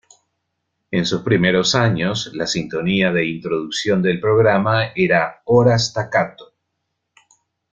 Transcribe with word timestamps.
En 0.89 1.05
sus 1.05 1.21
primeros 1.21 1.75
años, 1.75 2.31
la 2.33 2.47
sintonía 2.47 3.11
de 3.11 3.27
introducción 3.27 4.01
del 4.01 4.19
programa 4.19 4.87
era 4.95 5.43
"Hora 5.45 5.77
staccato". 5.77 6.55